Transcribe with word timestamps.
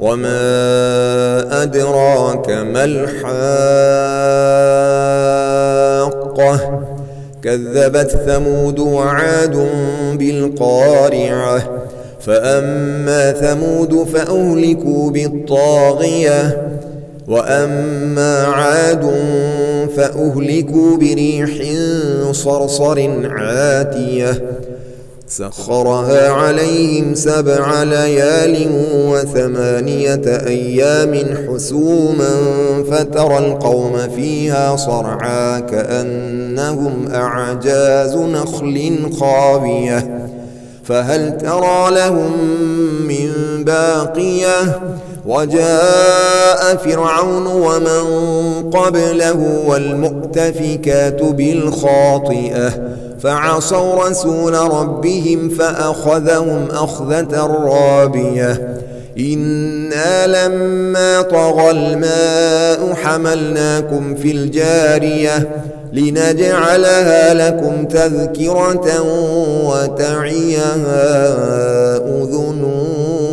وما 0.00 1.62
أدراك 1.62 2.50
ما 2.50 2.84
الحاقة؟ 2.84 3.32
كذبت 7.42 8.10
ثمود 8.10 8.78
وعاد 8.78 9.68
بالقارعة. 10.18 11.62
فأما 12.26 13.32
ثمود 13.32 14.06
فأهلكوا 14.14 15.10
بالطاغية 15.10 16.68
وأما 17.28 18.44
عاد 18.44 19.12
فأهلكوا 19.96 20.96
بريح 20.96 21.50
صرصر 22.32 23.10
عاتية. 23.24 24.42
سخرها 25.28 26.28
عليهم 26.28 27.14
سبع 27.14 27.82
ليال 27.82 28.68
وثمانية 28.94 30.22
أيام 30.26 31.14
حسوما 31.48 32.30
فترى 32.90 33.38
القوم 33.38 33.96
فيها 34.16 34.76
صرعا 34.76 35.60
كأنهم 35.60 37.08
أعجاز 37.14 38.16
نخل 38.16 39.10
خاوية. 39.20 40.28
فهل 40.84 41.38
ترى 41.38 41.90
لهم 41.90 42.32
من 43.08 43.30
باقية؟ 43.64 44.80
وجاء 45.26 46.76
فرعون 46.76 47.46
ومن 47.46 48.04
قبله 48.70 49.62
والمؤتفكات 49.66 51.22
بالخاطئة 51.22 52.72
فعصوا 53.22 54.08
رسول 54.08 54.54
ربهم 54.54 55.48
فأخذهم 55.48 56.68
أخذة 56.70 57.46
رابية. 57.66 58.82
إنا 59.18 60.26
لما 60.26 61.22
طغى 61.22 61.70
الماء 61.70 62.94
حملناكم 62.94 64.14
في 64.14 64.30
الجارية 64.30 65.48
لنجعلها 65.92 67.34
لكم 67.34 67.84
تذكرة 67.84 69.02
وتعيها 69.64 71.28
أذن 71.98 72.64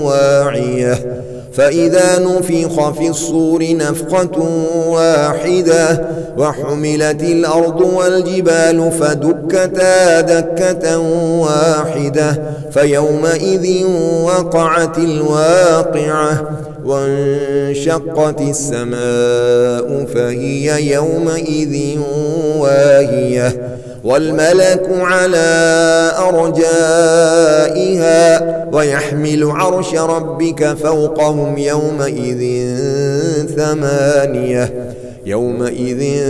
واعية 0.03 1.18
فإذا 1.59 2.19
نفخ 2.19 2.89
في 2.89 3.09
الصور 3.09 3.75
نفقة 3.75 4.39
واحدة 4.87 6.07
وحملت 6.37 7.23
الأرض 7.23 7.81
والجبال 7.81 8.91
فدكتا 8.91 10.21
دكة 10.21 10.99
واحدة 11.39 12.41
فيومئذ 12.71 13.85
وقعت 14.23 14.97
الواقعة 14.97 16.49
وانشقت 16.85 18.41
السماء 18.41 20.05
فهي 20.13 20.93
يومئذ 20.93 21.99
واهية 22.57 23.77
والملك 24.03 24.87
على 24.89 26.11
أرجائها 26.29 27.79
ويحمل 28.73 29.51
عرش 29.51 29.95
ربك 29.95 30.73
فوقهم 30.83 31.57
يومئذ 31.57 32.75
ثمانية. 33.55 34.93
يومئذ 35.25 36.23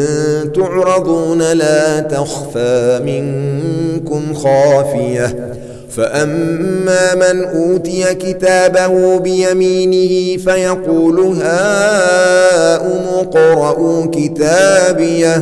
تعرضون 0.56 1.52
لا 1.52 2.00
تخفى 2.00 3.00
منكم 3.06 4.34
خافية. 4.34 5.56
فأما 5.90 7.16
من 7.16 7.44
أوتي 7.44 8.14
كتابه 8.14 9.20
بيمينه 9.20 10.38
فيقول 10.38 11.20
هاؤم 11.42 13.02
اقرءوا 13.20 14.06
كتابيه 14.06 15.36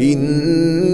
إني 0.00 0.93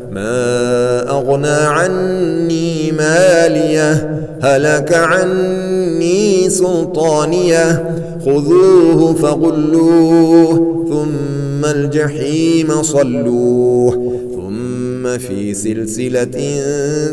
ما 0.11 1.09
أغنى 1.09 1.47
عني 1.47 2.91
مالية 2.91 4.19
هلك 4.41 4.93
عني 4.93 6.49
سلطانية. 6.49 7.95
خذوه 8.25 9.13
فغلوه 9.13 10.53
ثم 10.89 11.65
الجحيم 11.65 12.83
صلوه. 12.83 13.91
ثم 14.35 15.17
في 15.17 15.53
سلسلة 15.53 16.61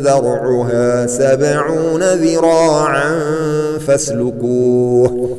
ذرعها 0.02 1.06
سبعون 1.06 2.02
ذراعا 2.02 3.20
فاسلكوه. 3.86 5.38